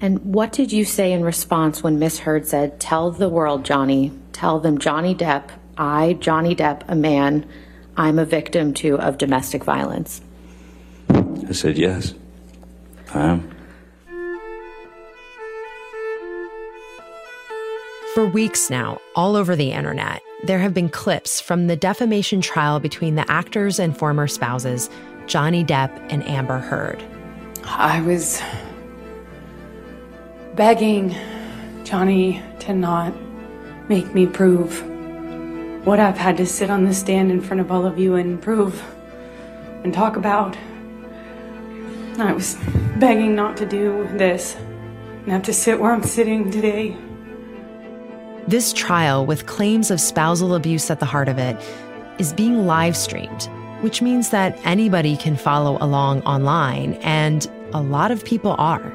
[0.00, 4.12] And what did you say in response when Miss Heard said, Tell the world, Johnny,
[4.32, 7.46] tell them Johnny Depp, I, Johnny Depp, a man,
[7.96, 10.22] I'm a victim too of domestic violence?
[11.10, 12.14] I said, Yes,
[13.12, 13.56] I am.
[18.14, 22.80] For weeks now, all over the internet, there have been clips from the defamation trial
[22.80, 24.88] between the actors and former spouses,
[25.26, 27.02] Johnny Depp and Amber Heard.
[27.64, 28.42] I was
[30.54, 31.14] begging
[31.84, 33.14] Johnny to not
[33.88, 34.86] make me prove
[35.86, 38.40] what I've had to sit on the stand in front of all of you and
[38.40, 38.82] prove
[39.84, 40.56] and talk about.
[42.18, 42.56] I was
[42.96, 46.96] begging not to do this and have to sit where I'm sitting today.
[48.46, 51.56] This trial, with claims of spousal abuse at the heart of it,
[52.18, 53.44] is being live streamed,
[53.80, 58.92] which means that anybody can follow along online, and a lot of people are.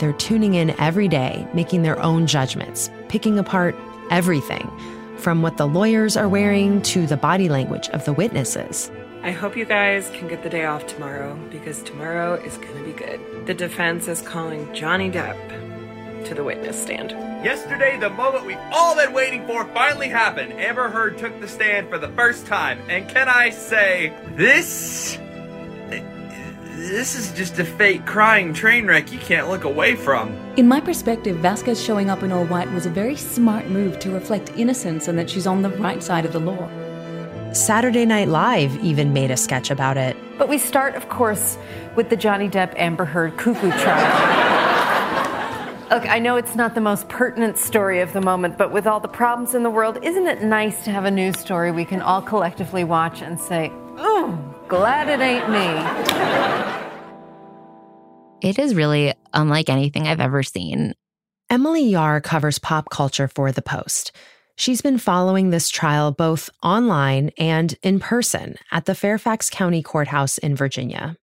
[0.00, 3.76] They're tuning in every day, making their own judgments, picking apart
[4.10, 4.70] everything
[5.18, 8.90] from what the lawyers are wearing to the body language of the witnesses.
[9.22, 12.84] I hope you guys can get the day off tomorrow because tomorrow is going to
[12.84, 13.46] be good.
[13.46, 15.36] The defense is calling Johnny Depp
[16.24, 17.10] to the witness stand.
[17.44, 20.54] Yesterday, the moment we've all been waiting for finally happened.
[20.54, 22.80] Amber Heard took the stand for the first time.
[22.88, 25.18] And can I say, this.
[26.80, 30.34] This is just a fake crying train wreck you can't look away from.
[30.56, 34.10] In my perspective, Vasquez showing up in all white was a very smart move to
[34.10, 36.70] reflect innocence and that she's on the right side of the law.
[37.52, 40.16] Saturday Night Live even made a sketch about it.
[40.38, 41.58] But we start, of course,
[41.96, 44.38] with the Johnny Depp Amber Heard cuckoo trial.
[45.90, 49.00] Look, I know it's not the most pertinent story of the moment, but with all
[49.00, 52.00] the problems in the world, isn't it nice to have a news story we can
[52.00, 54.38] all collectively watch and say, ooh,
[54.70, 55.66] glad it ain't me?
[58.48, 60.94] It is really unlike anything I've ever seen.
[61.50, 64.12] Emily Yahr covers pop culture for The Post.
[64.56, 70.38] She's been following this trial both online and in person at the Fairfax County Courthouse
[70.38, 71.16] in Virginia.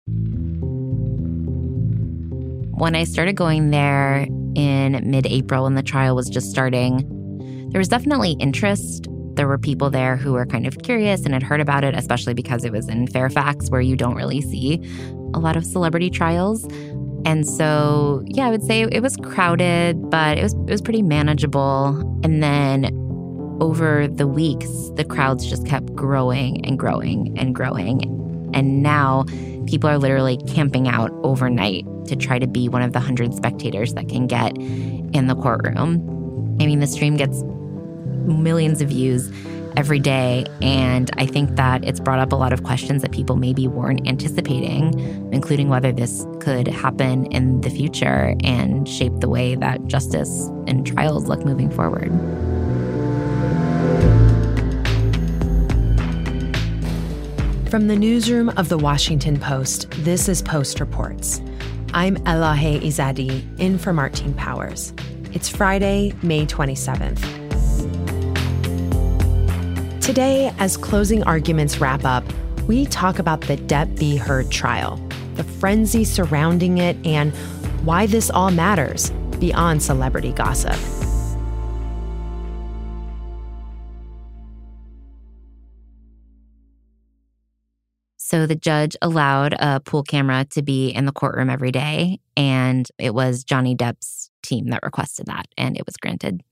[2.75, 4.27] When I started going there
[4.57, 9.07] in mid April when the trial was just starting, there was definitely interest.
[9.37, 12.35] There were people there who were kind of curious and had heard about it, especially
[12.35, 14.83] because it was in Fairfax, where you don't really see
[15.35, 16.65] a lot of celebrity trials.
[17.25, 21.03] And so, yeah, I would say it was crowded, but it was it was pretty
[21.03, 21.99] manageable.
[22.23, 22.87] And then
[23.61, 28.03] over the weeks, the crowds just kept growing and growing and growing.
[28.55, 29.25] And now
[29.67, 33.95] people are literally camping out overnight to try to be one of the 100 spectators
[33.95, 36.57] that can get in the courtroom.
[36.61, 37.43] I mean, the stream gets
[38.27, 39.31] millions of views
[39.77, 40.47] every day.
[40.63, 44.07] And I think that it's brought up a lot of questions that people maybe weren't
[44.09, 44.99] anticipating,
[45.33, 50.87] including whether this could happen in the future and shape the way that justice and
[50.87, 52.11] trials look moving forward.
[57.71, 61.43] From the newsroom of the Washington Post, this is Post Reports.
[61.93, 64.95] I'm Elahe Izadi, in for Martine Powers.
[65.33, 67.46] It's Friday, May 27th.
[70.07, 72.23] Today, as closing arguments wrap up,
[72.69, 74.17] we talk about the Depp v.
[74.17, 74.99] Heard trial,
[75.35, 77.35] the frenzy surrounding it, and
[77.85, 80.77] why this all matters beyond celebrity gossip.
[88.17, 92.89] So the judge allowed a pool camera to be in the courtroom every day, and
[92.97, 96.45] it was Johnny Depp's team that requested that, and it was granted.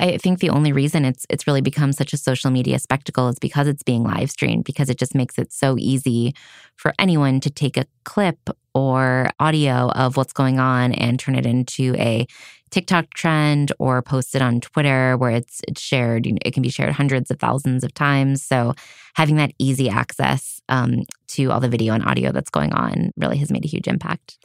[0.00, 3.38] I think the only reason it's it's really become such a social media spectacle is
[3.38, 6.34] because it's being live streamed because it just makes it so easy
[6.76, 8.38] for anyone to take a clip
[8.74, 12.26] or audio of what's going on and turn it into a
[12.70, 16.26] TikTok trend or post it on Twitter where it's, it's shared.
[16.26, 18.42] You know, it can be shared hundreds of thousands of times.
[18.42, 18.74] So
[19.14, 23.38] having that easy access um, to all the video and audio that's going on really
[23.38, 24.38] has made a huge impact.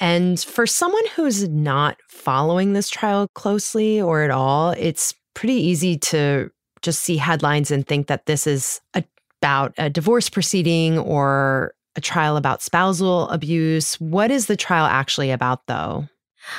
[0.00, 5.98] And for someone who's not following this trial closely or at all, it's pretty easy
[5.98, 6.50] to
[6.82, 12.36] just see headlines and think that this is about a divorce proceeding or a trial
[12.36, 13.94] about spousal abuse.
[14.00, 16.08] What is the trial actually about, though?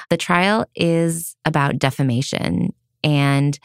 [0.10, 2.74] The trial is about defamation.
[3.04, 3.58] And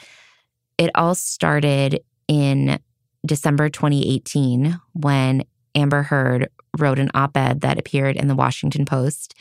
[0.78, 2.78] it all started in
[3.26, 5.44] December 2018 when
[5.74, 6.48] Amber Heard
[6.78, 9.34] wrote an op ed that appeared in the Washington Post.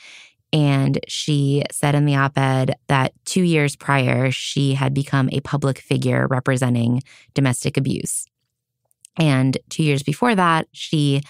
[0.53, 5.41] And she said in the op ed that two years prior, she had become a
[5.41, 7.01] public figure representing
[7.33, 8.27] domestic abuse.
[9.17, 11.21] And two years before that, she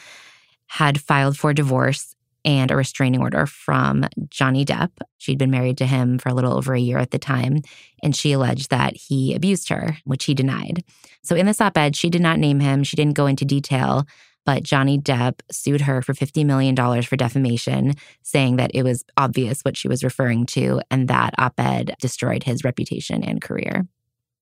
[0.68, 2.16] had filed for divorce
[2.46, 4.92] and a restraining order from Johnny Depp.
[5.18, 7.62] She'd been married to him for a little over a year at the time,
[8.02, 10.84] and she alleged that he abused her, which he denied.
[11.24, 14.06] So in this op ed, she did not name him, she didn't go into detail.
[14.45, 17.94] But Johnny Depp sued her for $50 million for defamation,
[18.24, 22.44] saying that it was obvious what she was referring to, and that op ed destroyed
[22.44, 23.88] his reputation and career.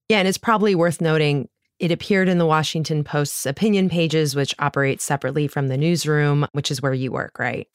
[0.09, 1.47] Yeah, and it's probably worth noting
[1.81, 6.69] it appeared in the Washington Post's opinion pages, which operates separately from the newsroom, which
[6.69, 7.67] is where you work, right?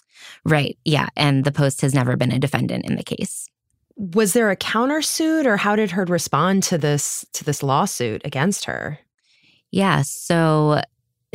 [0.44, 0.78] Right.
[0.84, 1.08] Yeah.
[1.16, 3.48] And the Post has never been a defendant in the case.
[3.96, 8.66] Was there a countersuit or how did Heard respond to this to this lawsuit against
[8.66, 9.00] her?
[9.72, 10.02] Yeah.
[10.02, 10.82] So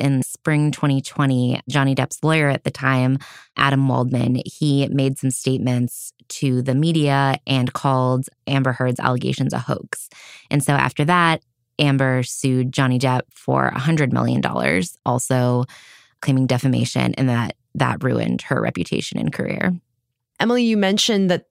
[0.02, 3.20] in spring 2020, Johnny Depp's lawyer at the time,
[3.56, 9.60] Adam Waldman, he made some statements to the media and called Amber Heard's allegations a
[9.60, 10.10] hoax.
[10.50, 11.44] And so after that,
[11.80, 14.42] Amber sued Johnny Depp for $100 million,
[15.06, 15.66] also
[16.22, 19.74] claiming defamation, and that that ruined her reputation and career.
[20.40, 21.46] Emily, you mentioned that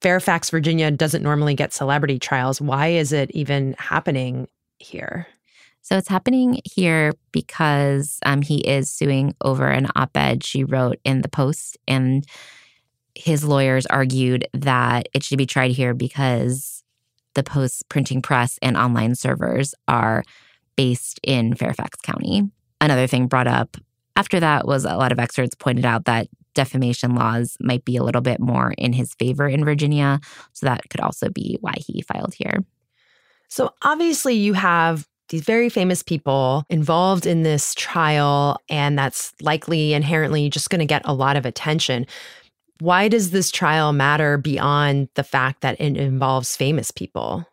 [0.00, 2.60] Fairfax, Virginia doesn't normally get celebrity trials.
[2.60, 4.48] Why is it even happening
[4.78, 5.26] here?
[5.84, 10.98] So it's happening here because um, he is suing over an op ed she wrote
[11.04, 11.76] in the Post.
[11.86, 12.26] And
[13.14, 16.82] his lawyers argued that it should be tried here because
[17.34, 20.24] the Post's printing press and online servers are
[20.74, 22.50] based in Fairfax County.
[22.80, 23.76] Another thing brought up
[24.16, 28.02] after that was a lot of experts pointed out that defamation laws might be a
[28.02, 30.18] little bit more in his favor in Virginia.
[30.54, 32.64] So that could also be why he filed here.
[33.48, 39.94] So obviously, you have these very famous people involved in this trial, and that's likely
[39.94, 42.06] inherently just going to get a lot of attention.
[42.80, 47.46] Why does this trial matter beyond the fact that it involves famous people?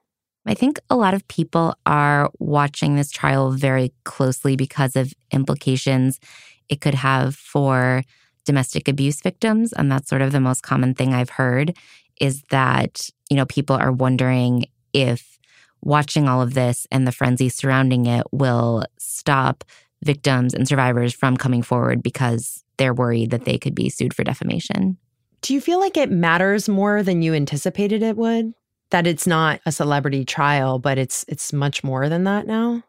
[0.45, 6.19] I think a lot of people are watching this trial very closely because of implications
[6.67, 8.03] it could have for
[8.45, 9.71] domestic abuse victims.
[9.73, 11.77] And that's sort of the most common thing I've heard
[12.19, 15.37] is that, you know, people are wondering if
[15.81, 19.63] watching all of this and the frenzy surrounding it will stop
[20.03, 24.23] victims and survivors from coming forward because they're worried that they could be sued for
[24.23, 24.97] defamation.
[25.41, 28.53] Do you feel like it matters more than you anticipated it would?
[28.91, 32.83] That it's not a celebrity trial, but it's it's much more than that now?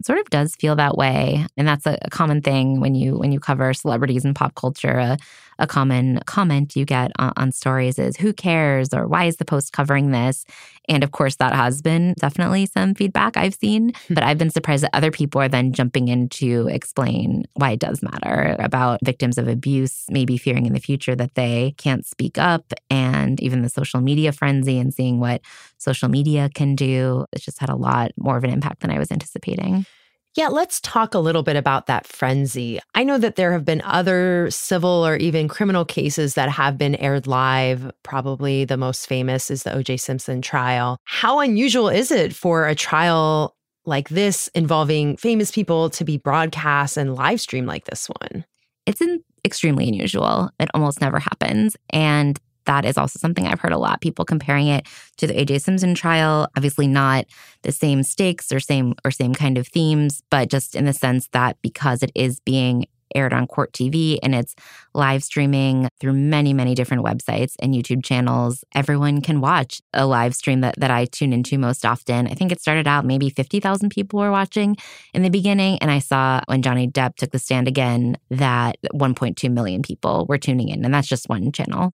[0.00, 3.16] It sort of does feel that way, and that's a, a common thing when you
[3.16, 4.98] when you cover celebrities and pop culture.
[4.98, 5.18] A,
[5.58, 9.44] a common comment you get on, on stories is "Who cares?" or "Why is the
[9.44, 10.44] Post covering this?"
[10.88, 13.92] And of course, that has been definitely some feedback I've seen.
[14.10, 17.80] but I've been surprised that other people are then jumping in to explain why it
[17.80, 22.38] does matter about victims of abuse, maybe fearing in the future that they can't speak
[22.38, 25.40] up, and even the social media frenzy and seeing what
[25.78, 27.26] social media can do.
[27.32, 29.86] It's just had a lot more of an impact than I was anticipating.
[30.36, 32.78] Yeah, let's talk a little bit about that frenzy.
[32.94, 36.94] I know that there have been other civil or even criminal cases that have been
[36.96, 37.90] aired live.
[38.02, 40.98] Probably the most famous is the OJ Simpson trial.
[41.04, 43.56] How unusual is it for a trial
[43.86, 48.44] like this involving famous people to be broadcast and live streamed like this one?
[48.84, 50.50] It's an extremely unusual.
[50.60, 51.78] It almost never happens.
[51.88, 54.00] And that is also something I've heard a lot.
[54.00, 54.86] People comparing it
[55.16, 56.48] to the OJ Simpson trial.
[56.56, 57.26] Obviously, not
[57.62, 61.28] the same stakes or same or same kind of themes, but just in the sense
[61.28, 62.86] that because it is being
[63.16, 64.54] aired on Court TV and it's
[64.94, 68.64] live streaming through many, many different websites and YouTube channels.
[68.74, 72.26] Everyone can watch a live stream that, that I tune into most often.
[72.26, 74.76] I think it started out maybe 50,000 people were watching
[75.14, 75.78] in the beginning.
[75.78, 80.38] And I saw when Johnny Depp took the stand again that 1.2 million people were
[80.38, 80.84] tuning in.
[80.84, 81.92] And that's just one channel.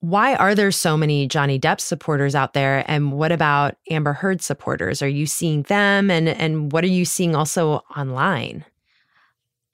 [0.00, 2.84] Why are there so many Johnny Depp supporters out there?
[2.86, 5.02] And what about Amber Heard supporters?
[5.02, 6.10] Are you seeing them?
[6.10, 8.64] And, and what are you seeing also online?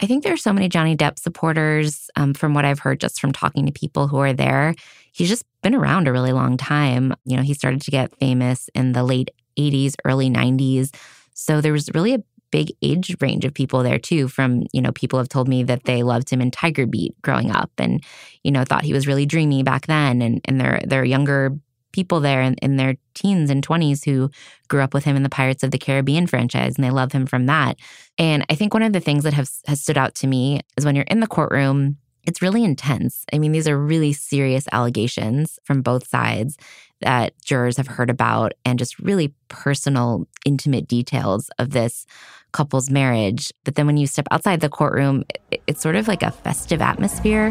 [0.00, 3.20] I think there are so many Johnny Depp supporters um, from what I've heard just
[3.20, 4.74] from talking to people who are there.
[5.12, 7.14] He's just been around a really long time.
[7.24, 10.94] You know, he started to get famous in the late 80s, early 90s.
[11.34, 14.92] So there was really a big age range of people there too from you know
[14.92, 18.04] people have told me that they loved him in tiger beat growing up and
[18.44, 21.56] you know thought he was really dreamy back then and and they're they're younger
[21.92, 24.30] people there in, in their teens and 20s who
[24.68, 27.26] grew up with him in the Pirates of the Caribbean franchise and they love him
[27.26, 27.76] from that.
[28.18, 30.84] And I think one of the things that have, has stood out to me is
[30.84, 33.24] when you're in the courtroom, it's really intense.
[33.32, 36.56] I mean, these are really serious allegations from both sides
[37.00, 42.06] that jurors have heard about and just really personal, intimate details of this
[42.52, 43.52] couple's marriage.
[43.64, 45.24] But then when you step outside the courtroom,
[45.66, 47.50] it's sort of like a festive atmosphere.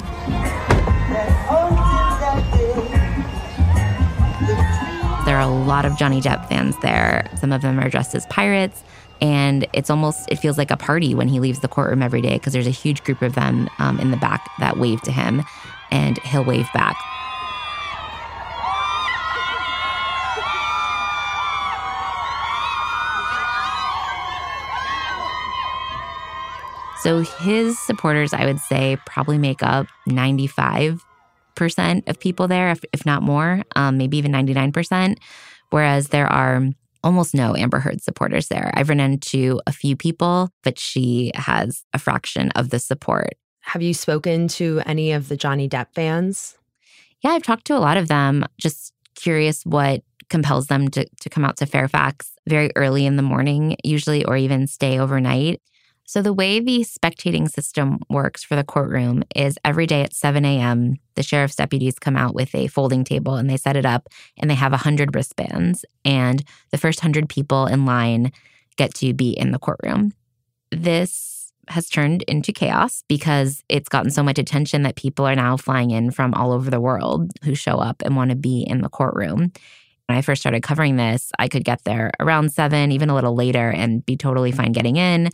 [5.31, 7.25] There are a lot of Johnny Depp fans there.
[7.37, 8.83] Some of them are dressed as pirates.
[9.21, 12.33] And it's almost, it feels like a party when he leaves the courtroom every day
[12.33, 15.45] because there's a huge group of them um, in the back that wave to him.
[15.89, 16.97] and he'll wave back.
[26.99, 30.99] So his supporters, I would say, probably make up 95%
[32.07, 35.17] of people there, if, if not more, um, maybe even 99%.
[35.69, 36.63] Whereas there are
[37.03, 38.71] almost no Amber Heard supporters there.
[38.73, 43.33] I've run into a few people, but she has a fraction of the support.
[43.61, 46.57] Have you spoken to any of the Johnny Depp fans?
[47.23, 51.29] Yeah, I've talked to a lot of them, just curious what compels them to, to
[51.29, 55.61] come out to Fairfax very early in the morning, usually, or even stay overnight.
[56.11, 60.43] So, the way the spectating system works for the courtroom is every day at 7
[60.43, 64.09] a.m., the sheriff's deputies come out with a folding table and they set it up
[64.37, 65.85] and they have 100 wristbands.
[66.03, 68.33] And the first 100 people in line
[68.75, 70.11] get to be in the courtroom.
[70.69, 75.55] This has turned into chaos because it's gotten so much attention that people are now
[75.55, 78.81] flying in from all over the world who show up and want to be in
[78.81, 79.53] the courtroom.
[80.09, 83.33] When I first started covering this, I could get there around seven, even a little
[83.33, 85.29] later, and be totally fine getting in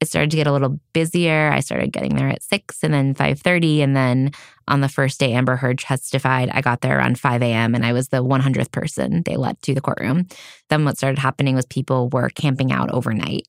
[0.00, 1.50] it started to get a little busier.
[1.50, 4.32] I started getting there at six and then five thirty, and then
[4.68, 7.74] on the first day Amber Heard testified, I got there around five a.m.
[7.74, 10.26] and I was the one hundredth person they let to the courtroom.
[10.68, 13.46] Then what started happening was people were camping out overnight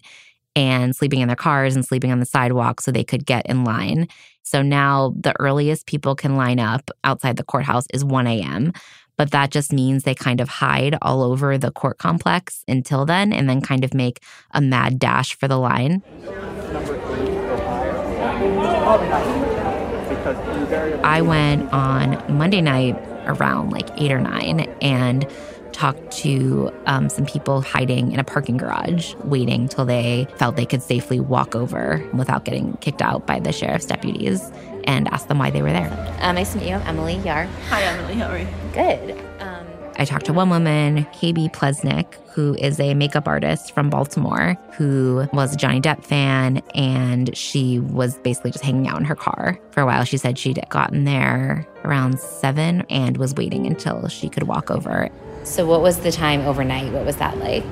[0.56, 3.64] and sleeping in their cars and sleeping on the sidewalk so they could get in
[3.64, 4.08] line.
[4.42, 8.72] So now the earliest people can line up outside the courthouse is 1 a.m.
[9.18, 13.34] But that just means they kind of hide all over the court complex until then
[13.34, 14.22] and then kind of make
[14.52, 16.04] a mad dash for the line.
[21.04, 22.96] I went on Monday night
[23.26, 25.28] around like eight or nine and
[25.72, 30.66] talked to um, some people hiding in a parking garage, waiting till they felt they
[30.66, 34.52] could safely walk over without getting kicked out by the sheriff's deputies
[34.88, 35.92] and asked them why they were there.
[36.22, 36.76] Uh, nice to meet you.
[36.76, 37.46] I'm Emily Yahr.
[37.70, 38.16] Hi, Emily.
[38.16, 38.48] How are you?
[38.74, 39.12] Good.
[39.40, 39.68] Um,
[39.98, 45.28] I talked to one woman, KB Plesnick, who is a makeup artist from Baltimore, who
[45.34, 49.60] was a Johnny Depp fan, and she was basically just hanging out in her car
[49.72, 50.04] for a while.
[50.04, 55.10] She said she'd gotten there around seven and was waiting until she could walk over.
[55.44, 56.92] So, what was the time overnight?
[56.92, 57.64] What was that like?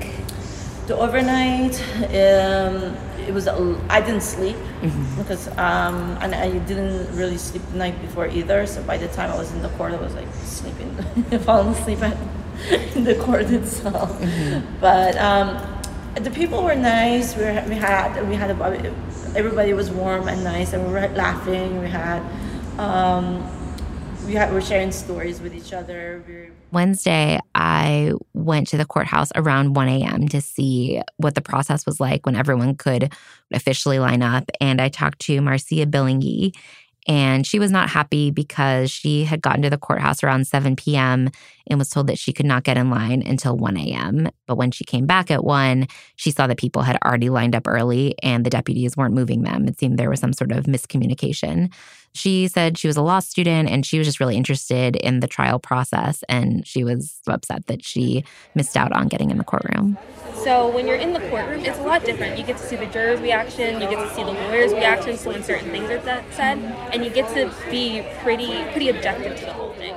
[0.88, 1.82] The overnight,
[2.14, 2.96] um,
[3.28, 5.18] it was I didn't sleep mm-hmm.
[5.18, 8.68] because um, and I didn't really sleep the night before either.
[8.68, 10.96] So by the time I was in the court, I was like sleeping,
[11.40, 12.16] falling asleep at,
[12.96, 14.12] in the court itself.
[14.22, 14.80] Mm-hmm.
[14.80, 15.58] But um,
[16.16, 17.36] the people were nice.
[17.36, 18.96] We, were, we had we had a,
[19.36, 21.82] everybody was warm and nice, and we were laughing.
[21.82, 22.22] We had.
[22.78, 23.50] Um,
[24.26, 26.24] we, had, we were sharing stories with each other.
[26.28, 30.28] We were, Wednesday, I went to the courthouse around 1 a.m.
[30.30, 33.14] to see what the process was like when everyone could
[33.54, 34.50] officially line up.
[34.60, 36.54] And I talked to Marcia Billingy,
[37.08, 41.30] and she was not happy because she had gotten to the courthouse around 7 p.m.
[41.68, 44.30] and was told that she could not get in line until 1 a.m.
[44.48, 47.68] But when she came back at 1, she saw that people had already lined up
[47.68, 49.68] early and the deputies weren't moving them.
[49.68, 51.72] It seemed there was some sort of miscommunication.
[52.14, 55.28] She said she was a law student and she was just really interested in the
[55.28, 56.24] trial process.
[56.30, 59.98] And she was upset that she missed out on getting in the courtroom.
[60.44, 62.38] So when you're in the courtroom, it's a lot different.
[62.38, 65.30] You get to see the jurors' reaction, you get to see the lawyers' reactions to
[65.30, 66.58] when certain things are said,
[66.94, 69.96] and you get to be pretty pretty objective to the whole thing.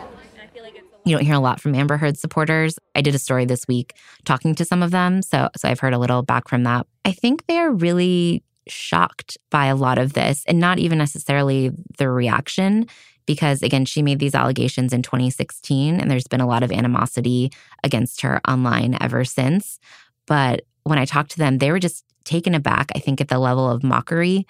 [1.08, 2.78] You don't hear a lot from Amber Heard supporters.
[2.94, 3.94] I did a story this week
[4.26, 6.86] talking to some of them, so so I've heard a little back from that.
[7.04, 11.70] I think they are really shocked by a lot of this and not even necessarily
[11.96, 12.86] the reaction
[13.24, 17.50] because again she made these allegations in 2016 and there's been a lot of animosity
[17.82, 19.78] against her online ever since
[20.26, 23.38] but when i talked to them they were just taken aback i think at the
[23.38, 24.46] level of mockery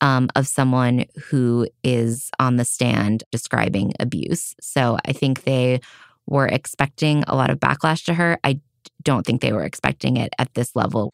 [0.00, 5.80] um, of someone who is on the stand describing abuse so i think they
[6.26, 8.58] were expecting a lot of backlash to her i
[9.02, 11.12] don't think they were expecting it at this level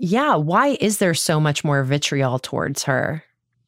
[0.00, 0.34] yeah.
[0.34, 3.22] Why is there so much more vitriol towards her?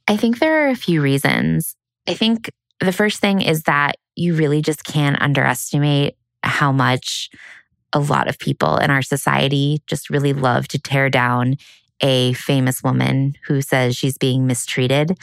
[0.08, 1.76] I think there are a few reasons.
[2.08, 7.28] I think the first thing is that you really just can't underestimate how much
[7.92, 11.56] a lot of people in our society just really love to tear down
[12.02, 15.16] a famous woman who says she's being mistreated.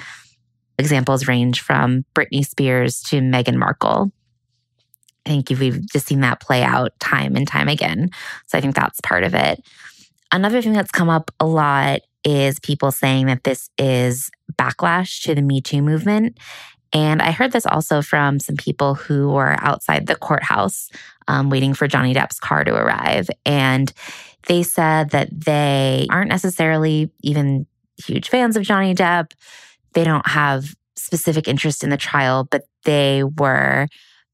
[0.78, 4.12] Examples range from Britney Spears to Meghan Markle.
[5.26, 8.10] I think we've just seen that play out time and time again.
[8.48, 9.62] So I think that's part of it.
[10.32, 15.36] Another thing that's come up a lot is people saying that this is backlash to
[15.36, 16.38] the Me Too movement.
[16.92, 20.90] And I heard this also from some people who were outside the courthouse
[21.28, 23.30] um, waiting for Johnny Depp's car to arrive.
[23.46, 23.94] And
[24.48, 27.68] they said that they aren't necessarily even
[27.98, 29.32] huge fans of Johnny Depp.
[29.94, 33.88] They don't have specific interest in the trial, but they were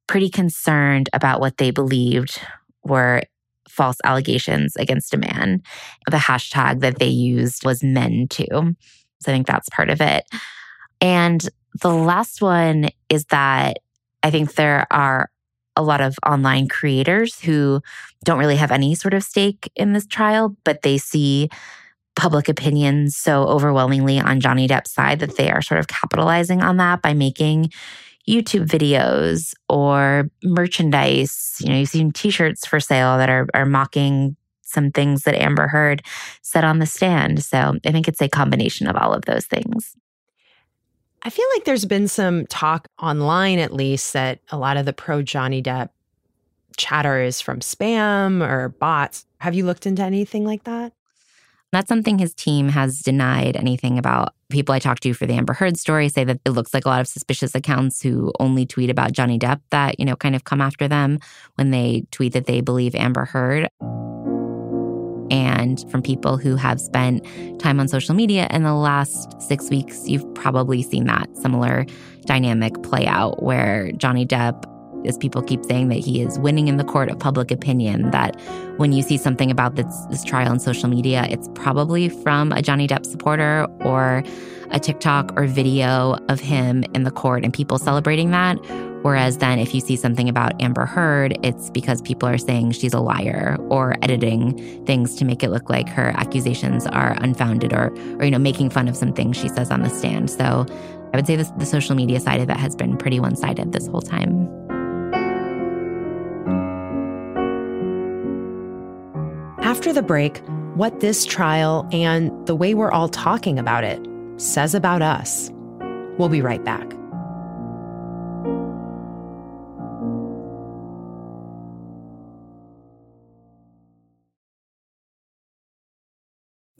[0.07, 2.39] pretty concerned about what they believed
[2.83, 3.21] were
[3.69, 5.61] false allegations against a man.
[6.09, 8.45] The hashtag that they used was men too.
[8.51, 10.25] So I think that's part of it.
[11.01, 11.47] And
[11.81, 13.79] the last one is that
[14.23, 15.29] I think there are
[15.75, 17.81] a lot of online creators who
[18.23, 21.49] don't really have any sort of stake in this trial, but they see
[22.15, 26.77] public opinion so overwhelmingly on Johnny Depp's side that they are sort of capitalizing on
[26.77, 27.71] that by making
[28.27, 31.57] YouTube videos or merchandise.
[31.59, 35.67] You know, you've seen t-shirts for sale that are are mocking some things that Amber
[35.67, 36.01] Heard
[36.41, 37.43] said on the stand.
[37.43, 39.95] So I think it's a combination of all of those things.
[41.25, 44.93] I feel like there's been some talk online, at least, that a lot of the
[44.93, 45.89] pro Johnny Depp
[46.77, 49.25] chatter is from spam or bots.
[49.39, 50.93] Have you looked into anything like that?
[51.71, 54.35] That's something his team has denied anything about.
[54.49, 56.89] People I talked to for the Amber Heard story say that it looks like a
[56.89, 60.43] lot of suspicious accounts who only tweet about Johnny Depp that, you know, kind of
[60.43, 61.17] come after them
[61.55, 63.67] when they tweet that they believe Amber Heard.
[65.31, 67.25] And from people who have spent
[67.59, 71.85] time on social media in the last six weeks, you've probably seen that similar
[72.25, 74.71] dynamic play out where Johnny Depp
[75.07, 78.39] as people keep saying that he is winning in the court of public opinion, that
[78.77, 82.61] when you see something about this, this trial on social media, it's probably from a
[82.61, 84.23] Johnny Depp supporter or
[84.71, 88.57] a TikTok or video of him in the court and people celebrating that.
[89.05, 92.91] Whereas then if you see something about Amber Heard, it's because people are saying she's
[92.91, 94.57] a liar or editing
[94.87, 98.71] things to make it look like her accusations are unfounded or or you know making
[98.71, 100.31] fun of some things she says on the stand.
[100.31, 100.65] So
[101.13, 103.85] I would say this, the social media side of it has been pretty one-sided this
[103.85, 104.49] whole time.
[109.61, 110.41] After the break,
[110.73, 114.03] what this trial and the way we're all talking about it
[114.37, 115.51] says about us.
[116.17, 116.91] We'll be right back.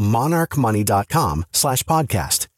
[0.00, 2.48] monarchmoney.com slash podcast.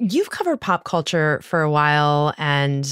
[0.00, 2.88] You've covered pop culture for a while and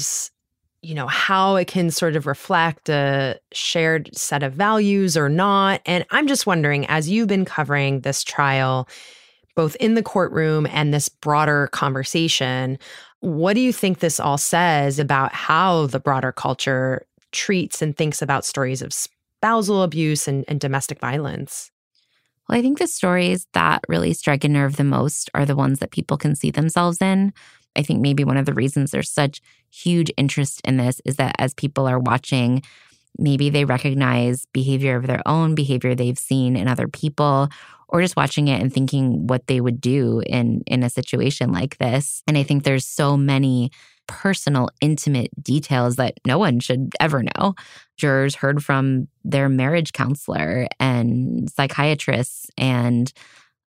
[0.81, 5.81] you know how it can sort of reflect a shared set of values or not
[5.85, 8.87] and i'm just wondering as you've been covering this trial
[9.55, 12.77] both in the courtroom and this broader conversation
[13.21, 18.21] what do you think this all says about how the broader culture treats and thinks
[18.21, 21.71] about stories of spousal abuse and, and domestic violence
[22.47, 25.79] well, I think the stories that really strike a nerve the most are the ones
[25.79, 27.33] that people can see themselves in.
[27.75, 31.35] I think maybe one of the reasons there's such huge interest in this is that
[31.39, 32.63] as people are watching,
[33.17, 37.49] maybe they recognize behavior of their own, behavior they've seen in other people,
[37.89, 41.77] or just watching it and thinking what they would do in in a situation like
[41.77, 42.21] this.
[42.27, 43.71] And I think there's so many
[44.07, 47.55] personal, intimate details that no one should ever know.
[47.97, 53.11] Jurors heard from their marriage counselor and psychiatrists and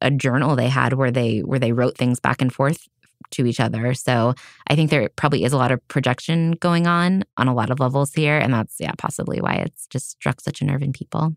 [0.00, 2.86] a journal they had where they where they wrote things back and forth
[3.30, 3.94] to each other.
[3.94, 4.34] So
[4.68, 7.80] I think there probably is a lot of projection going on on a lot of
[7.80, 8.38] levels here.
[8.38, 11.36] And that's, yeah, possibly why it's just struck such a nerve in people.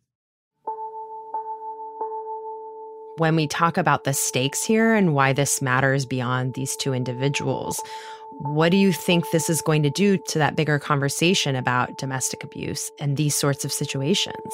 [3.21, 7.79] When we talk about the stakes here and why this matters beyond these two individuals,
[8.39, 12.43] what do you think this is going to do to that bigger conversation about domestic
[12.43, 14.51] abuse and these sorts of situations?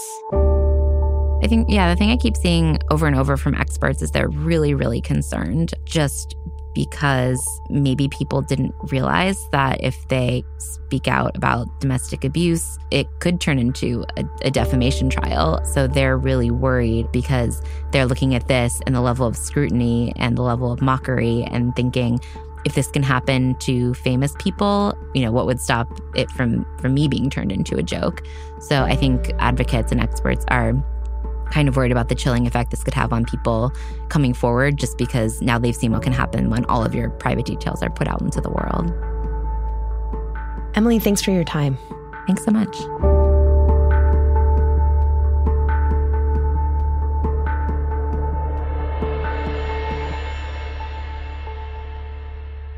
[1.42, 4.28] I think, yeah, the thing I keep seeing over and over from experts is they're
[4.28, 6.36] really, really concerned just
[6.78, 13.42] because maybe people didn't realize that if they speak out about domestic abuse, it could
[13.42, 15.60] turn into a, a, defamation trial.
[15.66, 20.38] So they're really worried because they're looking at this and the level of scrutiny and
[20.38, 22.20] the level of mockery and thinking,
[22.64, 26.94] if this can happen to famous people, you know, what would stop it from from
[26.94, 28.22] me being turned into a joke?
[28.60, 30.74] So I think advocates and experts are
[31.52, 33.72] kind of worried about the chilling effect this could have on people
[34.10, 37.46] coming forward just because now they've seen what can happen when all of your private
[37.46, 38.92] details are put out into the world.
[40.76, 41.78] Emily, thanks for your time.
[42.28, 42.76] Thanks so much.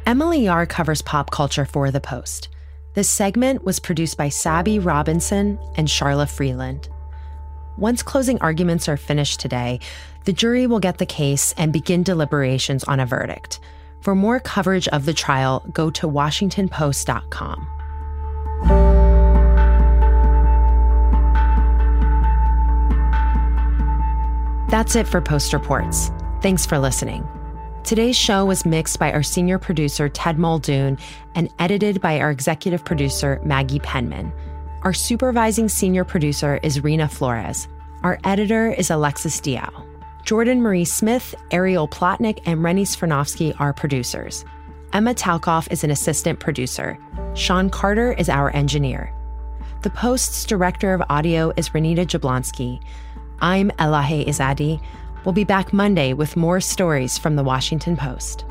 [0.06, 2.50] Emily Yahr covers pop culture for The Post.
[2.96, 6.90] This segment was produced by Sabby Robinson and Charla Freeland.
[7.80, 9.80] Once closing arguments are finished today,
[10.26, 13.62] the jury will get the case and begin deliberations on a verdict.
[14.02, 17.68] For more coverage of the trial, go to WashingtonPost.com.
[24.70, 26.12] That's it for Post Reports.
[26.42, 27.26] Thanks for listening.
[27.86, 30.98] Today's show was mixed by our senior producer, Ted Muldoon,
[31.34, 34.34] and edited by our executive producer, Maggie Penman.
[34.84, 37.68] Our supervising senior producer is Reena Flores.
[38.02, 39.86] Our editor is Alexis Diao.
[40.24, 44.46] Jordan Marie Smith, Ariel Plotnick, and Rennie Svirnovskiy are producers.
[44.94, 46.98] Emma Talkoff is an assistant producer.
[47.34, 49.14] Sean Carter is our engineer.
[49.82, 52.82] The Post's director of audio is Renita Jablonski.
[53.42, 54.82] I'm Elahe Izadi.
[55.26, 58.46] We'll be back Monday with more stories from the Washington Post.